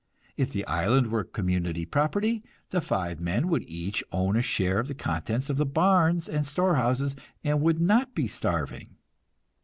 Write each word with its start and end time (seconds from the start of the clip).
If 0.35 0.51
the 0.51 0.65
island 0.65 1.11
were 1.11 1.23
community 1.23 1.85
property, 1.85 2.41
the 2.71 2.81
five 2.81 3.19
men 3.19 3.47
would 3.49 3.61
each 3.69 4.03
own 4.11 4.35
a 4.35 4.41
share 4.41 4.79
of 4.79 4.87
the 4.87 4.95
contents 4.95 5.47
of 5.47 5.57
the 5.57 5.63
barns 5.67 6.27
and 6.27 6.43
storehouses, 6.43 7.15
and 7.43 7.61
would 7.61 7.79
not 7.79 8.15
be 8.15 8.27
starving. 8.27 8.95